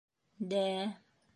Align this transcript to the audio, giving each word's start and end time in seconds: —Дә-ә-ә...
—Дә-ә-ә... 0.53 0.89